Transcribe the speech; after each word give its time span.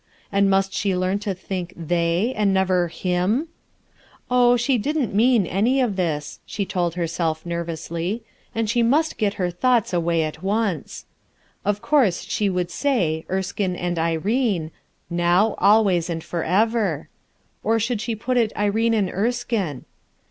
And 0.31 0.49
must 0.49 0.73
she 0.73 0.95
learn 0.97 1.19
to 1.19 1.35
think 1.35 1.73
"they" 1.77 2.33
and 2.35 2.51
never 2.51 2.87
"him"? 2.87 3.49
120 4.29 4.29
RUTH 4.29 4.29
ERSKIXE'S 4.31 4.31
SON 4.31 4.31
Oh, 4.31 4.57
she 4.57 4.77
didn't 4.79 5.13
mean 5.15 5.45
any 5.45 5.79
of 5.79 5.95
this, 5.95 6.39
she 6.43 6.65
told 6.65 6.95
her 6.95 7.05
self 7.05 7.45
nervously, 7.45 8.23
and 8.55 8.67
she 8.67 8.81
must 8.81 9.19
get 9.19 9.35
her 9.35 9.51
thoughts 9.51 9.93
away 9.93 10.23
at 10.23 10.41
onee 10.41 11.03
Of 11.63 11.83
course 11.83 12.23
she 12.23 12.49
would 12.49 12.71
say 12.71 13.27
"Er 13.29 13.43
skine 13.43 13.75
and 13.77 13.99
Irene" 13.99 14.71
now, 15.27 15.53
always, 15.59 16.09
and 16.09 16.23
forever. 16.23 17.09
Or 17.61 17.79
should 17.79 18.01
she 18.01 18.15
put 18.15 18.37
it. 18.37 18.51
"Irene 18.57 18.95
and 18.95 19.07
Erskine"? 19.11 19.85